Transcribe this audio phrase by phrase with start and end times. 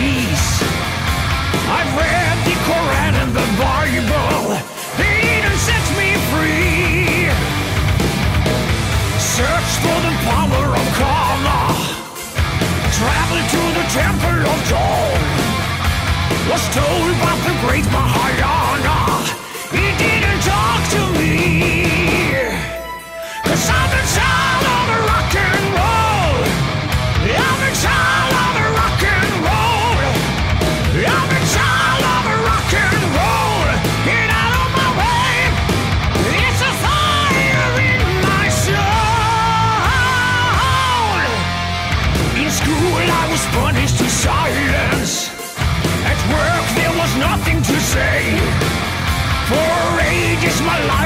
[0.00, 0.62] Darkest.
[1.68, 4.58] I've read the Koran and the Bible.
[4.98, 7.28] They even set me free.
[9.18, 11.60] Search for the power of karma.
[12.98, 15.20] Travel to the temple of dawn.
[16.50, 18.59] Was told by the great Mahayana.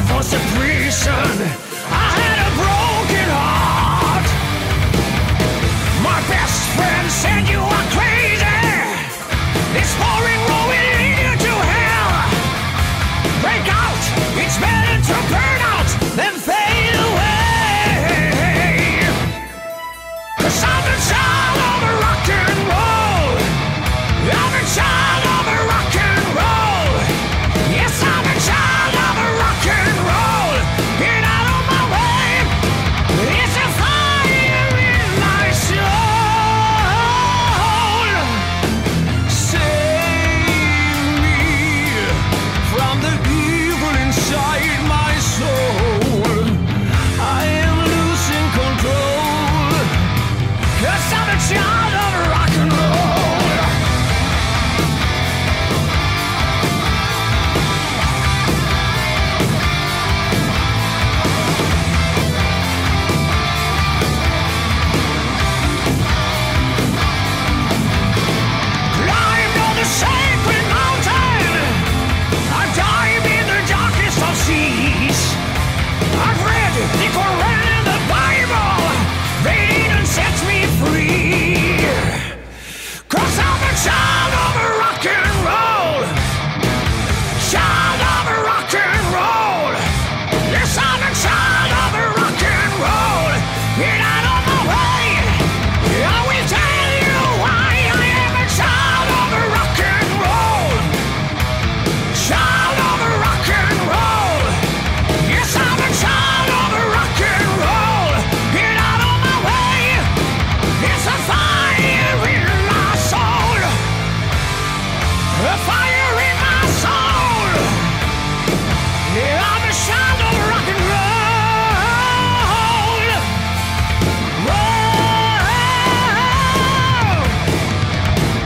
[0.07, 1.64] for separation.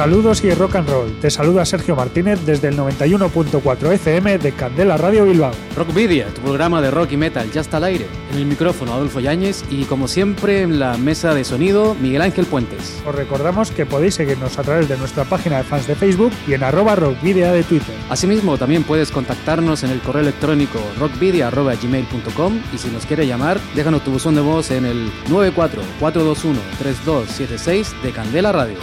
[0.00, 1.12] Saludos y rock and roll.
[1.20, 5.52] Te saluda Sergio Martínez desde el 91.4 FM de Candela Radio Bilbao.
[5.76, 8.06] Rockvidia, tu programa de rock y metal ya está al aire.
[8.32, 12.46] En el micrófono Adolfo Yáñez y como siempre en la mesa de sonido Miguel Ángel
[12.46, 13.02] Puentes.
[13.06, 16.54] Os recordamos que podéis seguirnos a través de nuestra página de fans de Facebook y
[16.54, 17.94] en arroba rockvidia de Twitter.
[18.08, 24.02] Asimismo, también puedes contactarnos en el correo electrónico rockvidia.gmail.com y si nos quiere llamar, déjanos
[24.02, 28.78] tu buzón de voz en el 944213276 de Candela Radio.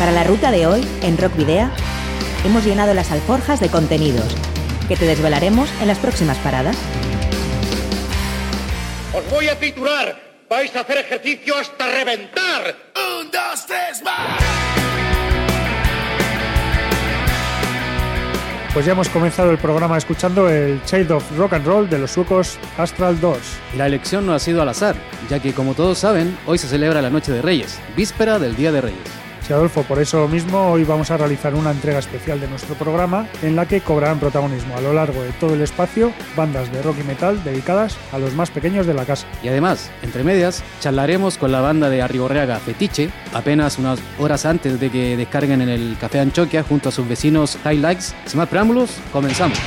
[0.00, 1.68] Para la ruta de hoy, en Rock Video,
[2.46, 4.34] hemos llenado las alforjas de contenidos
[4.88, 6.74] que te desvelaremos en las próximas paradas.
[9.12, 10.18] Os voy a titular.
[10.48, 12.76] Vais a hacer ejercicio hasta reventar.
[12.96, 14.42] Un, dos, tres, más.
[18.72, 22.12] Pues ya hemos comenzado el programa escuchando el Shade of Rock and Roll de los
[22.12, 23.58] suecos Astral Doors.
[23.76, 24.96] La elección no ha sido al azar,
[25.28, 28.72] ya que como todos saben, hoy se celebra la Noche de Reyes, víspera del Día
[28.72, 29.29] de Reyes.
[29.54, 33.56] Adolfo, por eso mismo hoy vamos a realizar una entrega especial de nuestro programa en
[33.56, 37.04] la que cobrarán protagonismo a lo largo de todo el espacio bandas de rock y
[37.04, 39.26] metal dedicadas a los más pequeños de la casa.
[39.42, 44.80] Y además, entre medias, charlaremos con la banda de Arrigorriaga Fetiche, apenas unas horas antes
[44.80, 48.14] de que descarguen en el Café Anchoquia junto a sus vecinos Highlights.
[48.26, 49.58] Sin más preámbulos, comenzamos.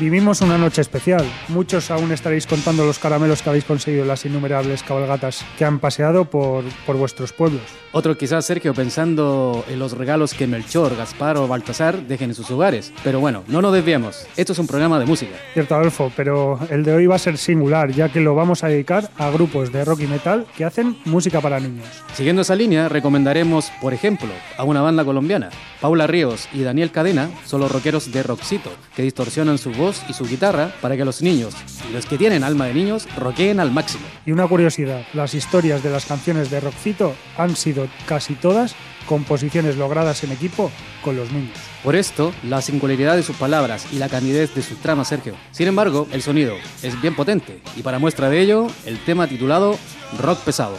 [0.00, 1.24] Vivimos una noche especial.
[1.48, 5.80] Muchos aún estaréis contando los caramelos que habéis conseguido en las innumerables cabalgatas que han
[5.80, 7.62] paseado por, por vuestros pueblos.
[7.90, 12.48] Otro quizás Sergio pensando en los regalos que Melchor, Gaspar o Baltasar dejen en sus
[12.50, 12.92] hogares.
[13.02, 14.24] Pero bueno, no nos desviemos.
[14.36, 15.34] Esto es un programa de música.
[15.52, 18.68] Cierto, Adolfo, pero el de hoy va a ser singular, ya que lo vamos a
[18.68, 21.86] dedicar a grupos de rock y metal que hacen música para niños.
[22.14, 25.50] Siguiendo esa línea, recomendaremos, por ejemplo, a una banda colombiana.
[25.80, 30.12] Paula Ríos y Daniel Cadena son los rockeros de Roxito, que distorsionan su voz y
[30.12, 31.54] su guitarra para que los niños,
[31.88, 34.04] y los que tienen alma de niños, roqueen al máximo.
[34.26, 38.74] Y una curiosidad, las historias de las canciones de Rockcito han sido casi todas
[39.06, 40.70] composiciones logradas en equipo
[41.02, 41.56] con los niños.
[41.82, 45.34] Por esto, la singularidad de sus palabras y la candidez de sus tramas, Sergio.
[45.50, 49.78] Sin embargo, el sonido es bien potente, y para muestra de ello, el tema titulado
[50.18, 50.78] Rock Pesado.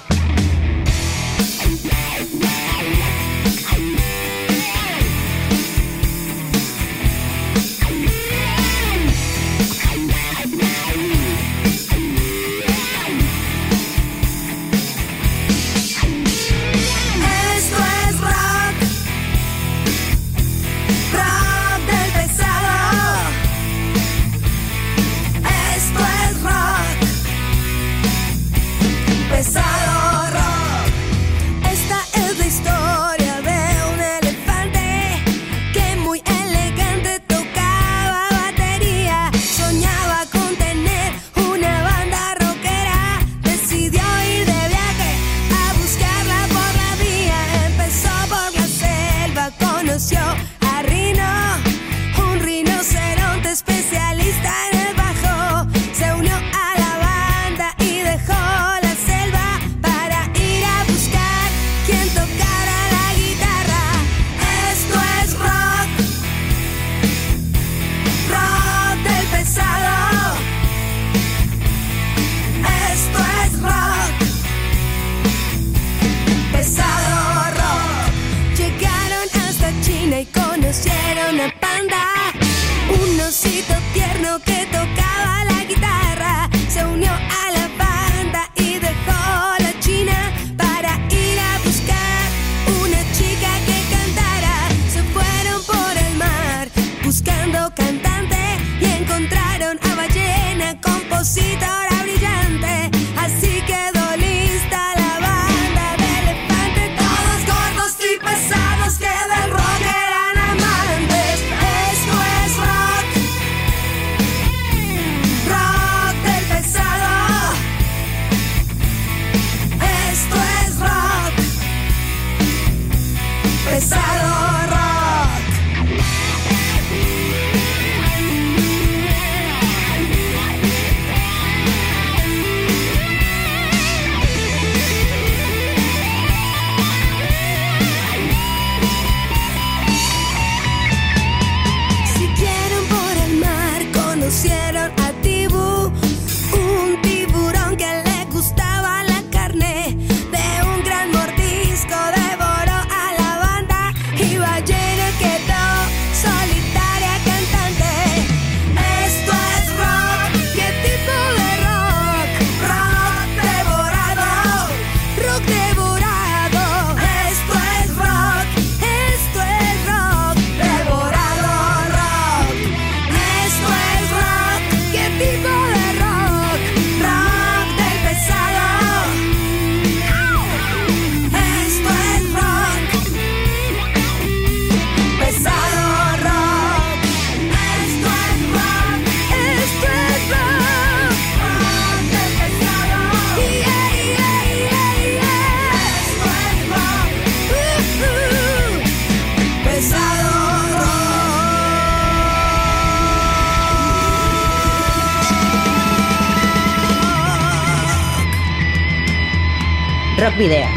[210.39, 210.69] Video,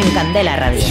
[0.00, 0.84] en Candela Radio.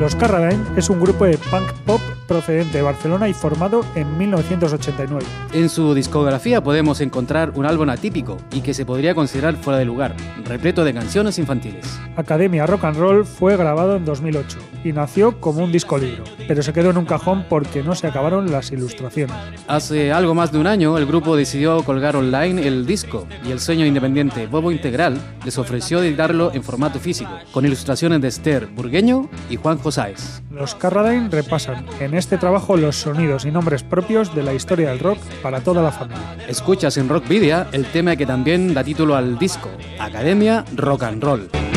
[0.00, 1.97] Los Carradine es un grupo de punk pop
[2.28, 5.26] procedente de Barcelona y formado en 1989.
[5.52, 9.84] En su discografía podemos encontrar un álbum atípico y que se podría considerar fuera de
[9.84, 11.98] lugar, repleto de canciones infantiles.
[12.16, 16.62] Academia Rock and Roll fue grabado en 2008 y nació como un disco libro, pero
[16.62, 19.34] se quedó en un cajón porque no se acabaron las ilustraciones.
[19.66, 23.60] Hace algo más de un año, el grupo decidió colgar online el disco y el
[23.60, 29.30] sueño independiente Bobo Integral les ofreció editarlo en formato físico, con ilustraciones de Esther Burgueño
[29.48, 30.42] y Juanjo Sáez.
[30.50, 34.98] Los Carradine repasan en este trabajo los sonidos y nombres propios de la historia del
[34.98, 36.36] rock para toda la familia.
[36.48, 41.67] Escuchas en Rockvidia el tema que también da título al disco, Academia Rock and Roll.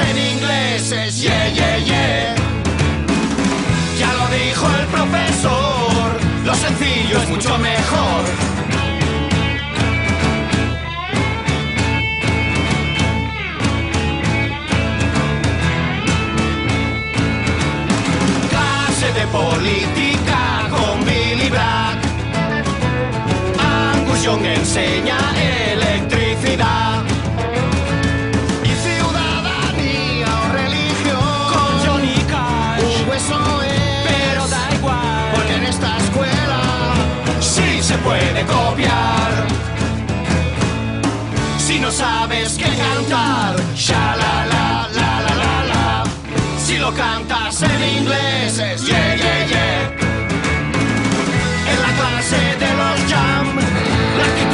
[0.00, 2.34] En inglés es yeah yeah yeah.
[3.98, 8.24] Ya lo dijo el profesor, lo sencillo es mucho mejor.
[18.50, 21.98] clase de política con Billy Bragg.
[23.60, 25.33] Angus Young enseña
[38.34, 39.46] puede copiar.
[41.58, 46.04] Si no sabes qué cantar, sha la la la la la la.
[46.58, 49.92] Si lo cantas en inglés es yeah yeah yeah.
[51.70, 53.46] En la clase de los jam,
[54.18, 54.53] la actitud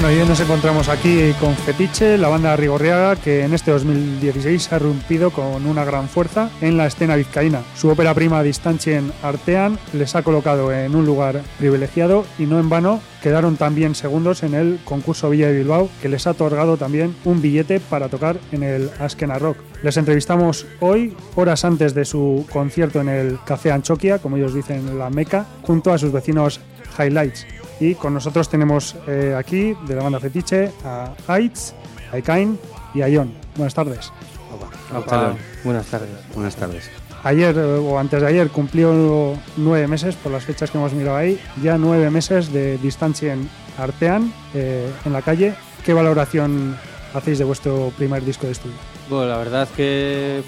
[0.00, 4.78] Bueno, hoy nos encontramos aquí con Fetiche, la banda Rigorriaga, que en este 2016 ha
[4.78, 7.62] rompido con una gran fuerza en la escena vizcaína.
[7.74, 12.68] Su ópera prima Distancien Artean les ha colocado en un lugar privilegiado y no en
[12.68, 17.16] vano quedaron también segundos en el concurso Villa de Bilbao, que les ha otorgado también
[17.24, 19.56] un billete para tocar en el Askena Rock.
[19.82, 24.96] Les entrevistamos hoy, horas antes de su concierto en el Café Anchoquia, como ellos dicen,
[24.96, 26.60] la Meca, junto a sus vecinos
[26.96, 27.57] Highlights.
[27.80, 31.72] Y con nosotros tenemos eh, aquí, de la banda Fetiche, a Aitz,
[32.12, 32.58] a Ekain
[32.94, 33.32] y a Ion.
[33.56, 34.12] Buenas tardes.
[35.64, 36.10] Buenas tardes.
[36.34, 36.90] Buenas tardes.
[37.24, 41.38] Ayer o antes de ayer cumplió nueve meses, por las fechas que hemos mirado ahí,
[41.62, 45.54] ya nueve meses de distancia en Artean, eh, en la calle.
[45.84, 46.76] ¿Qué valoración
[47.14, 48.76] hacéis de vuestro primer disco de estudio?
[49.10, 50.42] Bueno, la verdad es que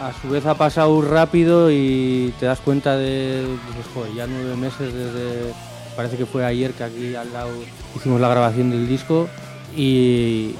[0.00, 4.56] a su vez ha pasado rápido y te das cuenta de, dices, joder, ya nueve
[4.56, 5.52] meses desde,
[5.96, 7.50] parece que fue ayer que aquí al lado
[7.96, 9.28] hicimos la grabación del disco
[9.74, 10.54] y,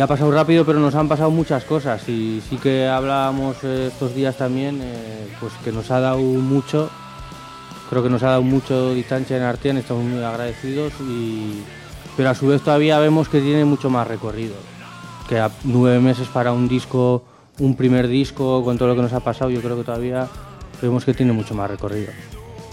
[0.00, 4.14] ha pasado rápido, pero nos han pasado muchas cosas y sí que hablábamos eh, estos
[4.14, 6.90] días también, eh, pues que nos ha dado mucho,
[7.90, 11.62] creo que nos ha dado mucho distancia en Artean, estamos muy agradecidos y,
[12.16, 14.54] pero a su vez todavía vemos que tiene mucho más recorrido,
[15.28, 17.24] que a nueve meses para un disco,
[17.58, 20.26] un primer disco con todo lo que nos ha pasado, yo creo que todavía
[20.80, 22.12] vemos que tiene mucho más recorrido.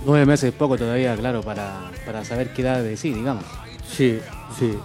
[0.06, 3.44] Nueve meses, poco todavía, claro, para, para saber qué da de sí, digamos.
[3.88, 4.20] Sí,
[4.58, 4.78] sí.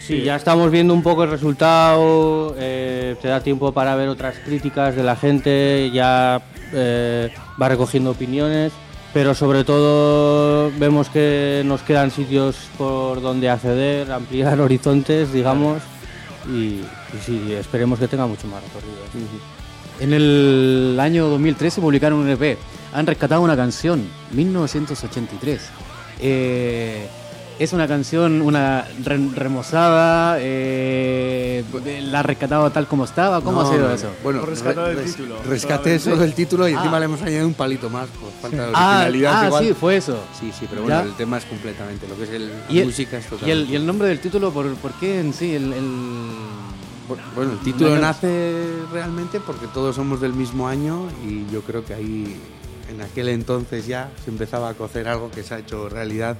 [0.00, 4.34] Sí, ya estamos viendo un poco el resultado, eh, te da tiempo para ver otras
[4.44, 6.42] críticas de la gente, ya
[6.74, 8.72] eh, va recogiendo opiniones,
[9.14, 15.80] pero sobre todo vemos que nos quedan sitios por donde acceder, ampliar horizontes, digamos,
[16.50, 18.98] y, y sí, esperemos que tenga mucho más recorrido.
[20.00, 22.58] En el año 2013 publicaron un EP.
[22.94, 25.60] Han rescatado una canción, 1983.
[26.20, 27.08] Eh,
[27.58, 30.36] es una canción, una re- remozada.
[30.40, 31.64] eh,
[32.02, 33.40] la han rescatado tal como estaba.
[33.40, 34.08] ¿Cómo No, ha sido eso?
[34.22, 35.36] Bueno, Por rescatar el res- título.
[35.44, 37.00] Rescaté eso del título y encima Ah.
[37.00, 39.42] le hemos añadido un palito más por falta de Ah, originalidad.
[39.42, 39.64] ah, igual.
[39.64, 40.18] sí, fue eso.
[40.38, 41.02] Sí, sí, pero bueno, Ya.
[41.04, 43.62] el tema es completamente lo que es el, la Y el, música es y, totalmente.
[43.64, 45.54] el, y el nombre del título, ¿por, por qué en sí?
[45.54, 46.34] El, el-
[47.36, 51.92] Bueno, el título nace realmente porque todos somos del mismo año y yo creo que
[51.92, 52.34] ahí,
[52.90, 56.36] en aquel entonces ya, se empezaba a cocer algo que se ha hecho realidad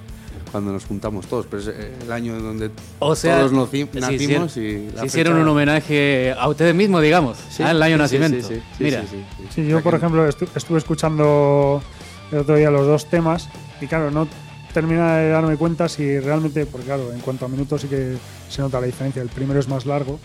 [0.53, 1.47] cuando nos juntamos todos.
[1.47, 5.01] Pero es eh, el año en donde O sea, todos se nacimos hicieron- y la
[5.01, 8.49] se hicieron fecha- un homenaje a ustedes mismos, digamos, Sí, al año sí, nacimiento.
[8.49, 9.45] sí, sí, sí, Mira, sí, sí, sí.
[9.55, 11.83] Sí, O yo por ejemplo estu- estuve escuchando
[12.31, 13.49] el otro día los dos temas
[13.81, 14.29] y claro, no
[14.73, 18.17] termina de darme cuenta si realmente, porque claro, en cuanto a minutos sí que
[18.49, 20.19] se nota la diferencia, el primero es más largo,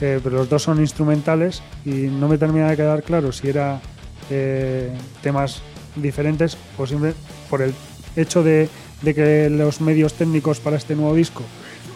[0.00, 3.80] eh, pero los dos son instrumentales y no me termina de quedar claro si era
[4.30, 4.90] eh,
[5.22, 5.62] temas
[5.96, 7.14] diferentes o siempre
[7.50, 7.74] por el
[8.16, 8.68] hecho de,
[9.02, 11.42] de que los medios técnicos para este nuevo disco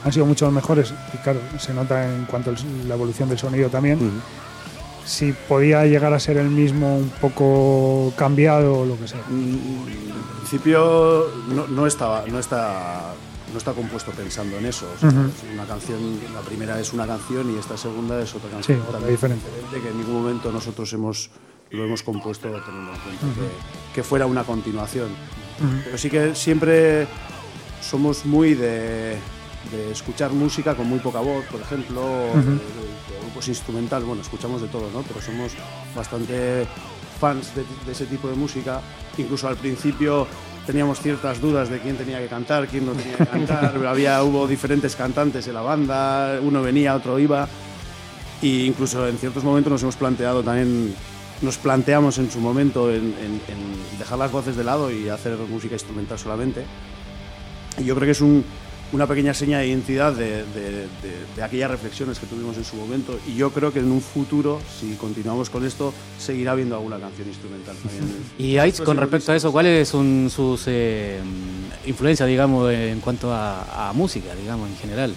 [0.04, 2.54] han sido mucho mejores y claro, se nota en cuanto a
[2.88, 4.10] la evolución del sonido también Ujú.
[5.04, 9.20] si podía llegar a ser el mismo un poco cambiado o lo que sea.
[9.30, 9.78] En
[10.38, 13.14] principio no, no estaba, no está,
[13.52, 14.86] no está compuesto pensando en eso.
[14.96, 15.20] O sea, Ujú.
[15.28, 16.00] es una canción,
[16.34, 18.78] la primera es una canción y esta segunda es otra canción.
[18.78, 19.46] Sí, totalmente diferente.
[19.82, 21.30] que en ningún momento nosotros hemos
[21.72, 25.08] lo hemos compuesto teniendo en cuenta que, que fuera una continuación.
[25.84, 27.06] Pero sí que siempre
[27.80, 29.16] somos muy de,
[29.70, 34.06] de escuchar música con muy poca voz, por ejemplo, o de, de- de grupos instrumentales.
[34.06, 35.02] Bueno, escuchamos de todo, ¿no?
[35.02, 35.52] Pero somos
[35.94, 36.66] bastante
[37.20, 38.80] fans de, de ese tipo de música.
[39.18, 40.26] Incluso al principio
[40.66, 43.76] teníamos ciertas dudas de quién tenía que cantar, quién no tenía que cantar.
[43.86, 47.48] Había, hubo diferentes cantantes en la banda, uno venía, otro iba.
[48.40, 50.92] Y incluso en ciertos momentos nos hemos planteado también,
[51.42, 55.36] nos planteamos en su momento en, en- en dejar las voces de lado y hacer
[55.36, 56.64] música instrumental solamente.
[57.78, 58.44] Y yo creo que es un-
[58.92, 62.76] una pequeña seña de identidad de, de- de- de aquellas reflexiones que tuvimos en su
[62.76, 63.18] momento.
[63.26, 67.26] Y yo creo que en un futuro, si continuamos con esto, seguirá habiendo alguna canción
[67.26, 67.74] instrumental
[68.38, 71.18] y Aitz, con respecto a eso, ¿cuáles son sus eh,
[71.86, 75.14] influencias, digamos, en cuanto a, a música, digamos, en general?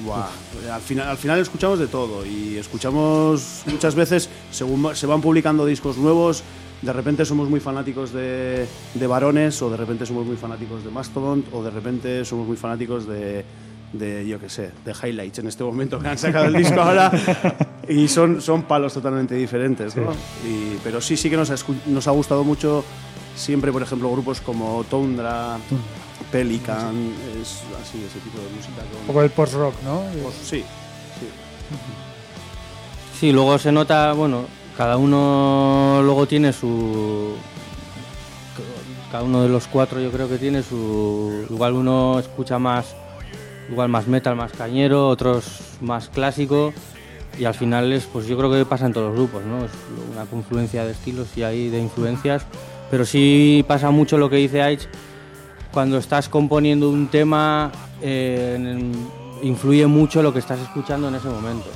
[0.00, 0.28] Buah,
[0.74, 5.64] al, final, al final escuchamos de todo y escuchamos muchas veces, según se van publicando
[5.64, 6.42] discos nuevos,
[6.82, 10.90] de repente somos muy fanáticos de, de varones o de repente somos muy fanáticos de
[10.90, 13.42] Mastodon o de repente somos muy fanáticos de,
[13.94, 17.10] de yo qué sé, de Highlights en este momento que han sacado el disco ahora
[17.88, 19.96] y son, son palos totalmente diferentes.
[19.96, 20.12] ¿no?
[20.46, 21.56] Y- pero sí, sí que nos ha,
[21.86, 22.84] nos ha gustado mucho
[23.34, 25.56] siempre, por ejemplo, grupos como Tundra,
[26.36, 28.82] Pelican, es así, ese tipo de música.
[28.92, 30.02] con- Un poco el post-rock, ¿no?
[30.22, 30.58] pues sí,
[31.20, 31.26] sí.
[33.20, 34.44] Sí, luego se nota, bueno,
[34.76, 37.32] cada uno luego tiene su.
[39.10, 41.46] Cada uno de los cuatro yo creo que tiene su.
[41.48, 42.94] Igual uno escucha más.
[43.70, 45.44] Igual más metal, más cañero, otros
[45.80, 46.74] más clásico.
[47.38, 49.64] Y al final es, pues yo creo que pasa en todos los grupos, ¿no?
[49.64, 49.70] Es
[50.12, 52.42] una confluencia de estilos y hay de influencias.
[52.90, 54.86] Pero sí pasa mucho lo que dice Aich,
[55.76, 58.80] cuando estás componiendo un tema, eh,
[59.42, 61.66] influye mucho lo que estás escuchando en ese momento.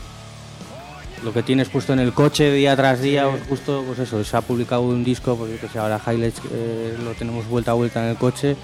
[1.23, 4.35] Lo que tienes puesto en el coche día tras día, pues justo, pues eso, se
[4.39, 7.75] ha publicado un disco, pues yo que sé, ahora Highlights eh, lo tenemos vuelta a
[7.75, 8.57] vuelta en el coche,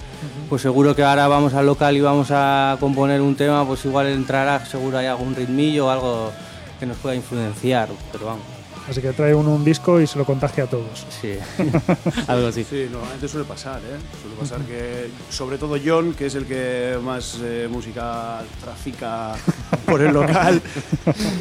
[0.49, 4.07] pues seguro que ahora vamos al local y vamos a componer un tema, pues igual
[4.07, 6.33] entrará, seguro hay algún ritmillo o algo
[6.81, 8.43] que nos pueda influenciar, pero vamos,
[8.89, 11.07] Así que trae uno un disco y se lo contagia a todos.
[11.21, 11.33] sí.
[12.29, 12.65] Algo así.
[12.65, 13.99] Sí, normalmente suele pasar, ¿eh?
[14.23, 19.35] Suele pasar que, sobre todo John, que es el que más eh, música trafica
[19.87, 20.63] por el local,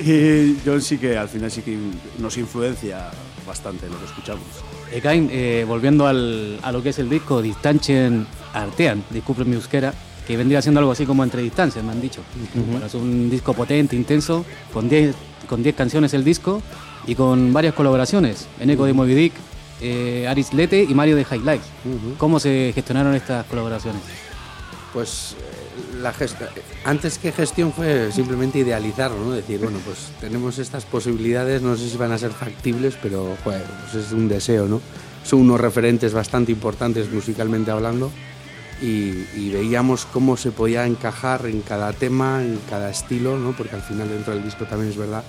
[0.03, 1.77] y John sí que al final sí que
[2.19, 3.09] nos influencia
[3.45, 4.43] bastante lo que escuchamos.
[4.91, 9.93] Ekain, eh, volviendo al- a lo que es el disco Distanchen Artean, disculpen mi euskera,
[10.25, 12.21] que vendría siendo algo así como entre distancias, me han dicho.
[12.55, 15.13] Bueno, es un disco potente, intenso, con 10
[15.45, 16.61] con 10 canciones el disco
[17.07, 18.47] y con varias colaboraciones.
[18.59, 19.33] En Eco de Moby Dick,
[19.81, 21.65] eh, Aris Lete y Mario de Highlights.
[22.17, 24.01] ¿Cómo se gestionaron estas colaboraciones?
[24.93, 26.35] Pues eh, la gest-
[26.85, 29.31] antes que gestión fue simplemente idealizarlo, ¿no?
[29.31, 33.63] Decir, bueno, pues tenemos estas posibilidades, no sé si van a ser factibles, pero joder,
[33.91, 34.81] pues es un deseo, ¿no?
[35.25, 38.11] Son unos referentes bastante importantes musicalmente hablando
[38.81, 43.51] y, y veíamos cómo se podía encajar en cada tema, en cada estilo, ¿no?
[43.53, 45.23] Porque al final dentro del disco también es verdad,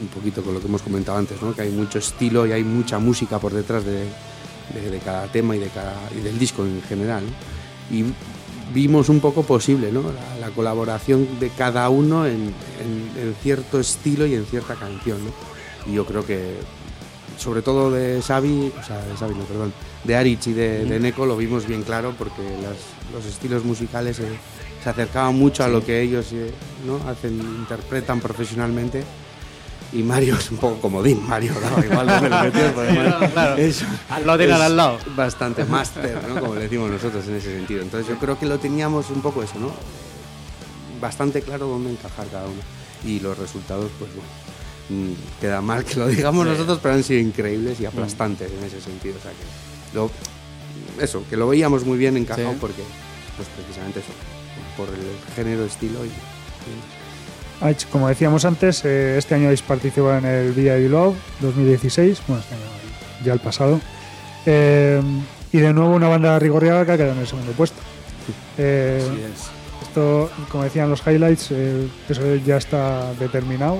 [0.00, 1.54] un poquito con lo que hemos comentado antes, ¿no?
[1.54, 4.04] Que hay mucho estilo y hay mucha música por detrás de,
[4.74, 7.96] de- de cada tema y, de cada, y del disco en general, ¿no?
[7.96, 8.04] Y
[8.72, 10.02] vimos un poco posible, ¿no?
[10.02, 12.32] La, la colaboración de cada uno en,
[12.80, 15.30] en- en cierto estilo y en cierta canción, ¿no?
[15.90, 16.56] Y yo creo que,
[17.38, 19.72] sobre todo de Xavi, o sea, de Xavi, no, perdón,
[20.04, 24.18] de Arich y de, de Neko lo vimos bien claro porque las- los estilos musicales
[24.20, 24.28] eh,
[24.82, 26.52] se acercaban mucho a lo que ellos eh,
[26.86, 26.96] ¿no?
[27.08, 29.02] hacen, interpretan profesionalmente.
[29.92, 31.52] Y Mario es un poco comodín, Mario
[31.88, 33.56] igual donde lo Claro.
[33.56, 34.98] es- es al lado.
[35.14, 36.40] Bastante máster, ¿no?
[36.40, 37.80] Como le decimos nosotros en ese sentido.
[37.82, 39.70] Entonces yo creo que lo teníamos un poco eso, ¿no?
[41.00, 42.60] Bastante claro dónde encajar cada uno.
[43.04, 44.28] Y los resultados, pues bueno,
[45.40, 49.16] queda mal que lo digamos nosotros, pero han sido increíbles y aplastantes en ese sentido.
[49.18, 50.10] O sea que lo-
[51.02, 52.58] eso, que lo veíamos muy bien encajado Sí.
[52.60, 52.82] porque,
[53.36, 54.12] pues precisamente eso,
[54.76, 56.10] por el género, estilo y...
[57.90, 62.54] Como decíamos antes, eh, este año habéis participado en el VI Love 2016, bueno, este
[62.54, 62.64] año
[63.24, 63.80] ya el pasado.
[64.44, 65.00] Eh,
[65.50, 67.76] y de nuevo una banda rigorriaga que ha quedado en el segundo puesto.
[68.58, 69.88] Eh, Así es.
[69.88, 73.78] esto, como decían los highlights, eh, eso ya está determinado.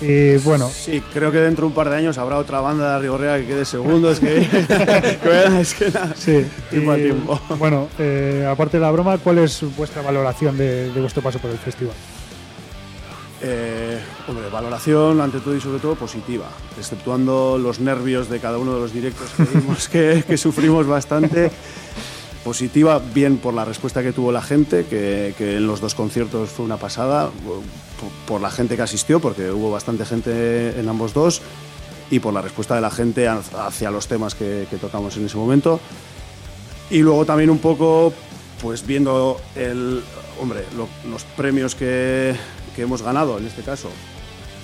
[0.00, 2.98] Y bueno, Sí, creo que dentro de un par de años habrá otra banda de
[3.00, 4.10] Rigorrea que quede segundo.
[4.10, 4.46] Es que,
[5.22, 6.44] que es que nada, sí.
[6.70, 7.40] tiempo tiempo.
[7.58, 11.50] Bueno, eh, aparte de la broma, ¿cuál es vuestra valoración de, de vuestro paso por
[11.50, 11.94] el festival?
[13.46, 16.46] Eh, hombre, valoración ante todo y sobre todo positiva,
[16.78, 21.50] exceptuando los nervios de cada uno de los directos que vimos que, que sufrimos bastante.
[22.44, 26.50] Positiva, bien por la respuesta que tuvo la gente, que, que en los dos conciertos
[26.50, 27.62] fue una pasada, por,
[28.28, 31.40] por la gente que asistió, porque hubo bastante gente en ambos dos,
[32.10, 35.24] y por la respuesta de la gente ha- hacia los temas que, que tocamos en
[35.24, 35.80] ese momento.
[36.90, 38.12] Y luego también un poco,
[38.60, 40.02] pues viendo el,
[40.38, 42.36] hombre, lo- los premios que,
[42.76, 43.88] que hemos ganado en este caso.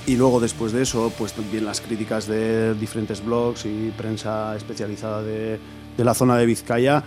[0.07, 5.23] Y luego después de eso, pues también las críticas de diferentes blogs y prensa especializada
[5.23, 5.59] de,
[5.97, 7.03] de la zona de Vizcaya,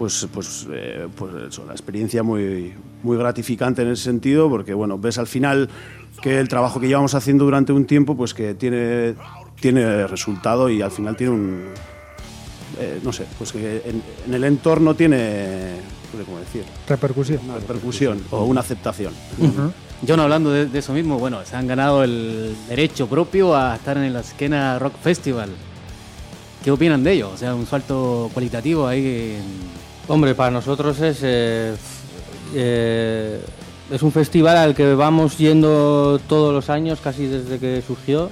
[0.00, 4.98] pues, pues, eh, pues eso, la experiencia muy, muy gratificante en ese sentido, porque bueno,
[4.98, 5.68] ves al final
[6.22, 9.14] que el trabajo que llevamos haciendo durante un tiempo, pues que tiene,
[9.60, 11.64] tiene resultado y al final tiene un,
[12.78, 15.74] eh, no sé, pues que en, en el entorno tiene,
[16.14, 17.40] no sé cómo decir, Repercusión.
[17.44, 19.12] una repercusión o una aceptación.
[19.38, 19.70] Ujú.
[20.08, 23.98] John, hablando de, de eso mismo, bueno, se han ganado el derecho propio a estar
[23.98, 25.50] en la esquena Rock Festival.
[26.64, 27.30] ¿Qué opinan de ello?
[27.34, 29.36] O sea, un salto cualitativo ahí.
[29.36, 29.79] en-
[30.10, 31.72] Hombre, para nosotros es, eh,
[32.52, 33.40] eh,
[33.92, 38.28] es un festival al que vamos yendo todos los años, casi desde que surgió,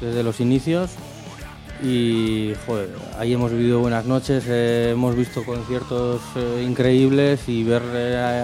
[0.00, 0.92] desde los inicios.
[1.82, 2.52] Y
[3.18, 6.22] ahí hemos vivido buenas noches, eh, hemos visto conciertos
[6.66, 7.82] increíbles y ver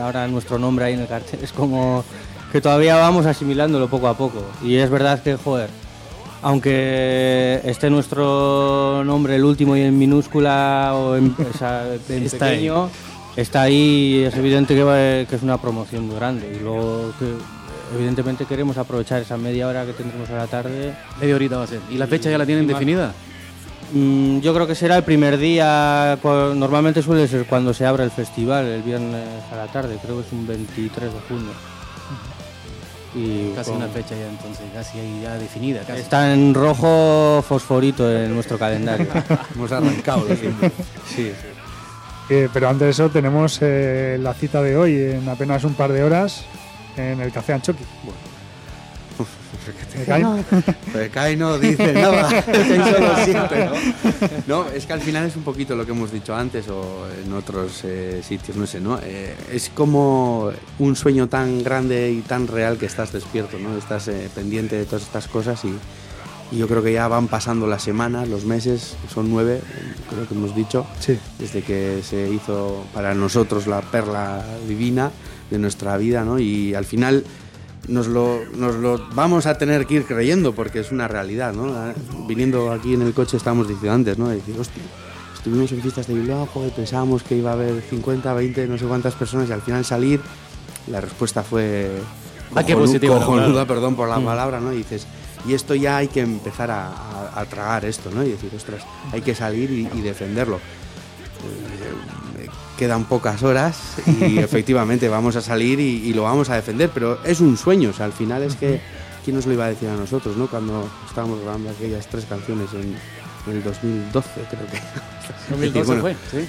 [0.03, 2.05] ahora nuestro nombre ahí en el cartel es como
[2.53, 4.45] que todavía vamos asimilándolo poco a poco.
[4.63, 5.71] Y es verdad que, joder,
[6.43, 12.47] aunque esté nuestro nombre el último y en minúscula o en, o sea, en Está
[12.47, 12.53] ahí.
[12.57, 12.89] pequeño,
[13.37, 16.53] está ahí, es evidente que, va- que es una promoción muy grande.
[16.59, 17.27] Y luego que
[17.97, 20.95] evidentemente queremos aprovechar esa media hora que tendremos a la tarde.
[21.21, 21.81] Media horita va a ser.
[21.91, 23.13] ¿Y la fecha ya la tienen definida?
[23.93, 28.13] Mm, yo creo que será el primer día, normalmente suele ser cuando se abre el
[28.13, 31.51] festival, el viernes a la tarde, creo que es un 23 de junio.
[33.15, 35.81] Y Casi con- una fecha ya entonces, casi ahí ya definida.
[35.83, 36.01] Casi.
[36.03, 39.07] Está en rojo fosforito en nuestro calendario.
[39.55, 40.27] Hemos arrancado
[41.07, 41.33] sí,
[42.29, 45.91] Eh, pero antes de eso tenemos eh, la cita de hoy en apenas un par
[45.93, 46.45] de horas
[46.97, 47.83] en el Café Anchoqui.
[48.05, 48.30] ¿Me
[50.93, 53.75] Pecai no dice nada, solo
[54.47, 54.65] ¿no?
[54.65, 57.33] No, es que al final es un poquito lo que hemos dicho antes o en
[57.33, 58.99] otros eh, sitios, no sé, ¿no?
[59.03, 63.77] Eh, es como un sueño tan grande y tan real que estás despierto, ¿no?
[63.77, 65.75] Estás eh, pendiente de todas estas cosas y,
[66.55, 69.61] y yo creo que ya van pasando las semanas, los meses, son nueve,
[70.09, 71.19] creo que hemos dicho, Sí.
[71.39, 75.11] desde que se hizo para nosotros la perla divina
[75.51, 76.39] de nuestra vida, ¿no?
[76.39, 77.25] Y al final
[77.89, 81.73] nos lo, nos lo vamos a tener que ir creyendo porque es una realidad, ¿no?
[81.75, 81.93] Ah,
[82.29, 84.29] Viniendo aquí en el coche estábamos diciendo antes, ¿no?
[84.29, 84.83] De decir, hostia,
[85.35, 88.85] estuvimos en fiestas de Bilbao, joder, pensábamos que iba a haber 50, 20, no sé
[88.87, 90.21] cuántas personas y al final salir,
[90.87, 91.91] la respuesta fue...
[92.55, 93.19] Ah, qué positivo,
[93.67, 94.25] perdón por la Mm.
[94.25, 94.73] palabra, ¿no?
[94.73, 95.07] Y dices,
[95.49, 98.23] y esto ya hay que empezar a, a- a tragar esto, ¿no?
[98.25, 100.57] Y decir, ostras, hay que salir y, y defenderlo.
[100.57, 102.30] Eh,
[102.81, 107.23] quedan pocas horas y efectivamente vamos a salir y, y lo vamos a defender, pero
[107.25, 108.81] es un sueño, o sea, al final es que,
[109.23, 110.47] ¿quién nos lo iba a decir a nosotros, no?
[110.49, 112.97] Cuando estábamos grabando aquellas tres canciones en,
[113.51, 114.81] en el 2012, creo que.
[115.51, 116.49] 2012 Bueno, fue, sí.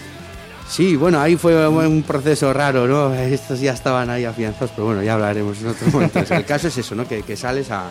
[0.69, 3.13] Sí, bueno, ahí fue un proceso raro, ¿no?
[3.37, 6.19] Estos ya estaban ahí afianzados, pero bueno, ya hablaremos en otro momento.
[6.21, 7.05] O sea, el caso es eso, ¿no?
[7.05, 7.89] Que, que sales a,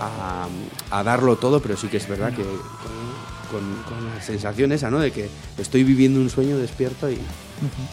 [0.00, 0.48] a-
[0.90, 2.42] a darlo todo, pero sí que es verdad que
[3.54, 4.98] con, con- la sensación esa, ¿no?
[4.98, 7.18] De que estoy viviendo un sueño despierto y,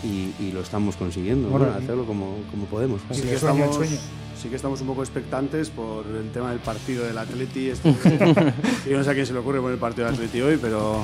[0.03, 3.01] y- y lo estamos consiguiendo, Bueno, y- hacerlo como, como podemos.
[3.11, 3.97] Sí Sí, que, sueño, estamos, sueño.
[4.41, 7.69] sí que estamos un poco expectantes por el tema del partido del Atleti.
[7.69, 7.93] Este,
[8.89, 11.03] yo no sé a quién se le ocurre poner el partido del Atleti hoy, pero,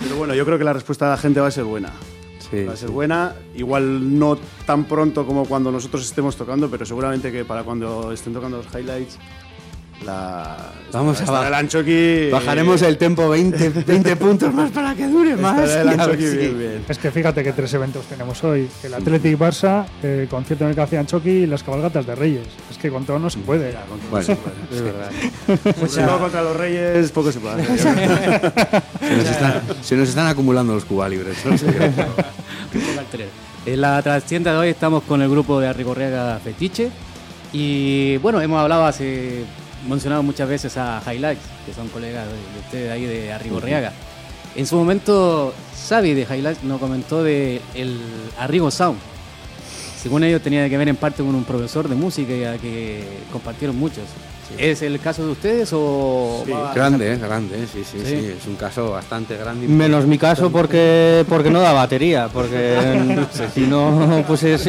[0.00, 1.92] pero bueno, yo creo que la respuesta de la gente va a ser buena.
[2.50, 2.94] Sí, va a ser sí.
[2.94, 8.12] buena, igual no tan pronto como cuando nosotros estemos tocando, pero seguramente que para cuando
[8.12, 9.18] estén tocando los highlights,
[10.04, 10.56] la,
[10.92, 15.06] Vamos a estará baj- el Anchoqui- Bajaremos el tempo 20, 20 puntos más para que
[15.08, 15.68] dure más.
[15.68, 16.84] el bien, bien.
[16.88, 18.68] Es que fíjate que tres eventos tenemos hoy.
[18.82, 22.46] El Athletic Barça, el concierto en el Café Anchoqui y las cabalgatas de Reyes.
[22.70, 23.74] Es que con todo no se puede.
[24.10, 24.36] Bueno,
[24.70, 25.10] es verdad.
[25.78, 27.78] Pues si no, contra los Reyes poco se puede hacer.
[27.78, 31.36] Se nos, están, se nos están acumulando los Cuba libres.
[31.44, 31.52] ¿no?
[33.66, 36.88] En la trastienda de hoy estamos con el grupo de Arrigorriaga Fetiche
[37.52, 39.44] y bueno, hemos hablado hace,
[39.86, 43.92] mencionado muchas veces a Highlights, que son colegas de, de ustedes ahí de Arrigorriaga.
[44.54, 45.52] En su momento,
[45.88, 47.98] Xavi de Highlights nos comentó de el
[48.38, 48.98] Arrigo Sound.
[50.02, 54.04] Según ellos tenía que ver en parte con un profesor de música que compartieron muchos.
[54.56, 56.44] ¿Es el caso de ustedes o...?
[56.50, 57.18] va- Grande, ¿eh?
[57.18, 58.06] grande, sí, sí, Sí.
[58.06, 59.66] sí, Es un caso bastante grande.
[59.66, 62.78] Menos mi caso porque porque no da batería, porque
[63.54, 64.68] si no, pues es-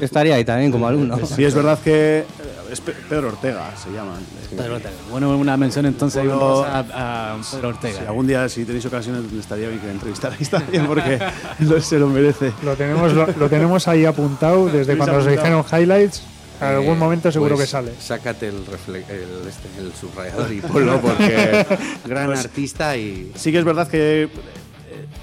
[0.00, 1.18] estaría ahí también como alumno.
[1.26, 2.24] Sí, es verdad que
[2.70, 4.18] es Pe- Pedro Ortega se llama.
[4.50, 4.94] Pedro Ortega.
[5.10, 8.00] Bueno, una mención entonces Bueno, a, a Pedro Ortega.
[8.00, 11.18] Si algún día, si tenéis ocasión, estaría bien que entrevistarais también porque
[11.60, 12.52] lo- se lo merece.
[12.62, 15.62] Lo tenemos, lo, lo tenemos ahí apuntado desde cuando se apuntado.
[15.62, 16.22] dijeron highlights.
[16.60, 17.92] En algún Eh, momento seguro pues, que sale.
[18.00, 21.64] Sácate el, refle- el, este, el subrayador y ponlo porque
[22.04, 24.28] gran Pues- artista y Sí que es verdad que, eh,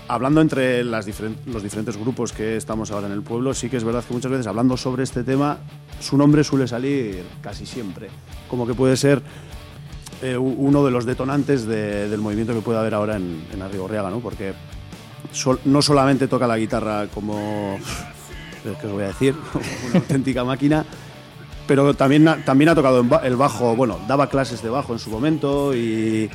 [0.08, 1.06] hablando entre las
[1.46, 4.32] los diferentes grupos que estamos ahora en el pueblo, sí que es verdad que muchas
[4.32, 5.58] veces hablando sobre este tema,
[6.00, 8.10] su nombre suele salir casi siempre.
[8.50, 9.22] Como que puede ser
[10.22, 14.10] eh, uno de los detonantes de- del movimiento que puede haber ahora en, en Arrigorriaga,
[14.10, 14.20] ¿no?
[14.20, 14.54] Porque
[15.32, 17.78] sol- no solamente toca la guitarra como,
[18.64, 19.36] ¿qué os voy a decir?
[19.90, 20.86] Una auténtica máquina,
[21.68, 25.76] pero también, también ha tocado el bajo, bueno, daba clases de bajo en su momento
[25.76, 26.30] y,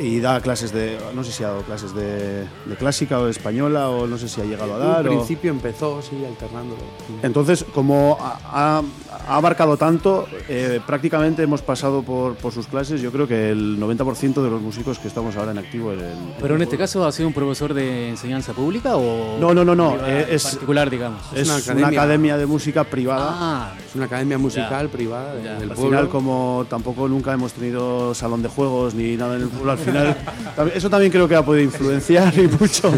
[0.00, 3.30] y da clases de, no sé si ha dado clases de, de clásica o de
[3.30, 4.96] española o no sé si ha llegado a dar.
[4.98, 6.80] al o- principio empezó, sí, alternándolo.
[7.22, 8.82] entonces, como ha,
[9.26, 13.78] ha- abarcado tanto, eh, prácticamente hemos pasado por, por sus clases, yo creo que el
[13.78, 16.12] 90% de los músicos que estamos ahora en activo en el...
[16.40, 19.74] Pero en este caso ha sido un profesor de enseñanza pública o No, no, no,
[19.74, 21.22] no, privada, eh, es- particular, digamos.
[21.34, 21.88] Es una una academia.
[22.02, 23.28] academia, de música privada.
[23.32, 25.54] Ah, Es una academia musical privada de- ya.
[25.54, 25.84] del Al pueblo.
[25.98, 29.78] final, como tampoco nunca hemos tenido salón de juegos ni nada en el pueblo, al
[29.78, 30.16] final,
[30.74, 32.92] eso también creo que ha podido influenciar y mucho.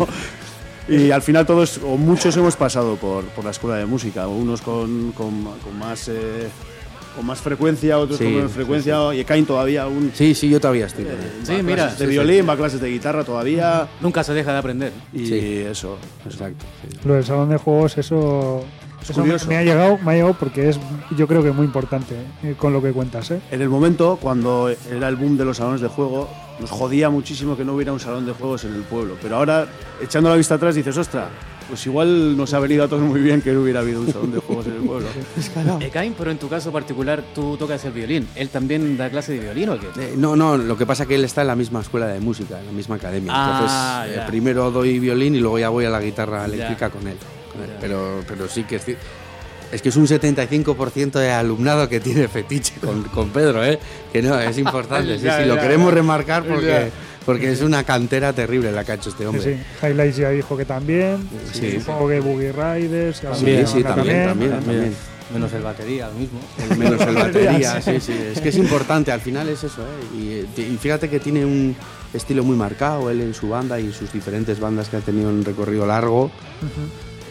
[0.89, 4.61] Y al final todos, o muchos hemos pasado por, por la escuela de música, unos
[4.61, 6.49] con, con- con más, eh,
[7.17, 10.11] con más frecuencia, otros Sí, con menos sí, frecuencia, y Cain todavía aún...
[10.15, 11.07] Sí, sí, yo todavía estoy.
[11.45, 14.93] sí, mira, de violín, va a clases de guitarra todavía, nunca se deja de aprender.
[15.13, 15.39] y Sí.
[15.71, 15.97] eso.
[16.27, 16.67] Exacto.
[16.83, 16.99] sí.
[17.09, 18.63] Lo del salón de juegos, eso,
[19.11, 19.49] eso me, curioso.
[19.49, 20.79] me ha llegado, me ha llegado porque es,
[21.17, 23.31] yo creo que muy importante eh, con lo que cuentas.
[23.31, 23.41] ¿eh?
[23.51, 26.29] En el momento, cuando era el boom de los salones de juego,
[26.61, 29.17] nos jodía muchísimo que no hubiera un salón de juegos en el pueblo.
[29.21, 29.67] Pero ahora,
[30.03, 31.29] echando la vista atrás, dices, ostra,
[31.69, 34.33] pues igual nos ha venido a todos muy bien que no hubiera habido un salón
[34.33, 35.09] de juegos en el pueblo.
[35.81, 38.29] Ekain, pero en tu caso particular tú tocas el violín.
[38.35, 39.87] ¿Él también da clase de violín o qué?
[39.99, 42.21] Eh, no, no, lo que pasa es que él está en la misma escuela de
[42.21, 43.33] música, en la misma academia.
[43.35, 44.27] Ah, Entonces, eh, ya.
[44.27, 47.17] primero doy violín y luego ya voy a la guitarra eléctrica con él.
[47.81, 48.85] Pero, pero sí que es,
[49.73, 53.79] es que es un 75% de alumnado que tiene fetiche con, con Pedro, ¿eh?
[54.13, 55.19] Que no, es importante.
[55.19, 56.91] Sí, sí, lo queremos remarcar porque,
[57.25, 59.43] porque es una cantera terrible la que ha hecho este hombre.
[59.43, 59.87] sí.
[59.87, 61.29] Highlights ya dijo que también.
[61.53, 61.81] Sí.
[61.81, 63.23] Supongo que Boogie Riders.
[63.35, 64.95] Sí, sí, también, también, también.
[65.33, 66.39] Menos el batería, lo mismo.
[66.71, 68.13] El menos el batería, sí, sí.
[68.33, 70.17] Es que es importante, al final es eso, ¿eh?
[70.17, 71.75] Y, eh, y fíjate que tiene un
[72.13, 75.45] estilo muy marcado, él en su banda y sus diferentes bandas que ha tenido un
[75.45, 76.31] recorrido largo.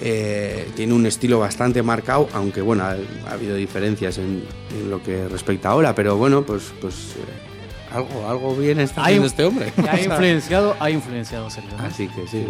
[0.05, 2.97] Eh, tiene un estilo bastante marcado, aunque bueno, ha,
[3.29, 4.43] ha habido diferencias en,
[4.77, 9.27] en lo que respecta ahora, pero bueno, pues, pues eh, algo, algo bien está haciendo
[9.27, 9.71] este hombre.
[9.89, 11.77] Ha influenciado, ha influenciado, Sergio.
[11.77, 11.85] ¿no?
[11.85, 12.45] Así que sí.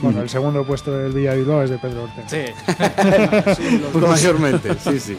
[0.00, 2.26] Bueno, el segundo puesto del Villa Bilbao es de Pedro Ortega.
[2.28, 3.84] Sí.
[3.92, 5.16] Pues mayormente, sí, sí.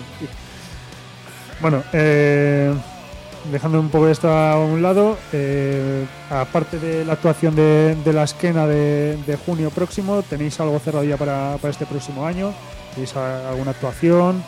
[1.61, 2.73] Bueno, eh,
[3.51, 8.67] dejando un poco esto a un lado, eh, aparte de la actuación de, la esquena
[8.67, 12.53] de, junio próximo, ¿tenéis algo cerrado ya para, para este próximo año?
[12.93, 14.43] ¿Tenéis alguna actuación?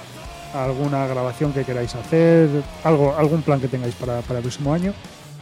[0.54, 2.50] ¿Alguna grabación que queráis hacer?
[2.84, 4.94] algo ¿Algún plan que tengáis para, para el próximo año?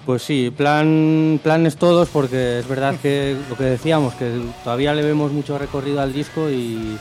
[0.06, 5.02] Pues sí, plan, planes todos, porque es verdad que lo que decíamos, que todavía le
[5.02, 6.98] vemos mucho recorrido al disco y,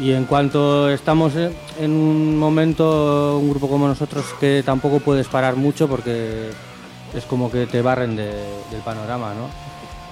[0.00, 5.56] y en cuanto estamos en un momento, un grupo como nosotros, que tampoco puedes parar
[5.56, 6.50] mucho porque
[7.14, 8.32] es como que te barren de-
[8.70, 9.48] del panorama, ¿no?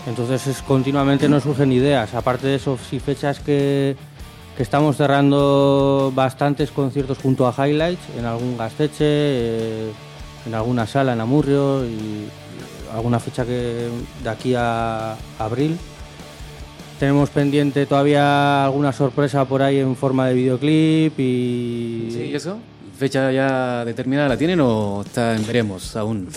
[0.09, 3.97] Entonces es, continuamente nos surgen ideas, aparte de eso, sí fechas que,
[4.57, 9.91] que estamos cerrando bastantes conciertos junto a Highlights, en algún gasteche, eh,
[10.47, 12.27] en alguna sala en Amurrio y
[12.95, 13.89] alguna fecha que
[14.23, 15.79] de aquí a abril.
[17.03, 22.09] Tenemos pendiente todavía alguna sorpresa por ahí en forma de videoclip y...
[22.13, 22.59] Sí, ¿y eso?
[22.97, 26.29] ¿Fecha ya determinada la tienen o está en veremos aún?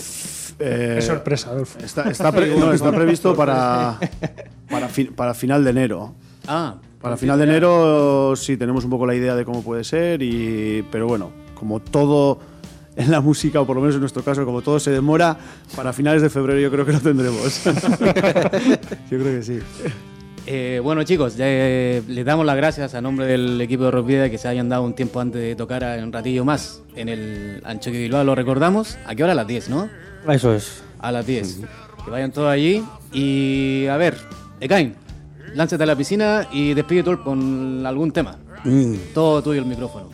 [0.58, 1.78] Eh, Es sorpresa, Adolfo.
[1.78, 3.96] Está, está pre- no, está previsto para,
[4.68, 6.16] para, fi- para final de enero.
[6.48, 10.20] Ah, Para final de enero sí tenemos un poco la idea de cómo puede ser,
[10.20, 12.40] y, pero bueno, como todo
[12.96, 15.36] en la música, o por lo menos en nuestro caso, como todo se demora,
[15.76, 17.62] para finales de febrero yo creo que lo tendremos.
[17.64, 17.70] yo
[19.16, 19.60] creo que sí.
[20.48, 24.06] Eh, bueno chicos, ya, eh, les damos las gracias a nombre del equipo de Rock
[24.06, 27.08] Vida que se hayan dado un tiempo antes de tocar a- un ratillo más en
[27.08, 28.96] el Ancho que Bilbao, lo recordamos.
[29.06, 29.32] ¿A qué hora?
[29.32, 29.88] A las 10, ¿no?
[30.28, 30.82] Eso es.
[31.00, 31.58] A las 10.
[32.04, 34.16] Que vayan todos allí y a ver,
[34.60, 34.94] Ekain,
[35.54, 38.36] lánzate a la piscina y despide tú con algún tema.
[38.64, 40.10] Mm, Todo tuyo el micrófono.